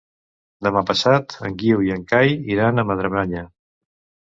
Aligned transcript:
Demà 0.67 0.81
passat 0.91 1.35
en 1.51 1.59
Guiu 1.61 1.85
i 1.89 1.93
en 1.97 2.07
Cai 2.15 2.35
iran 2.57 2.87
a 2.87 2.89
Madremanya. 2.95 3.47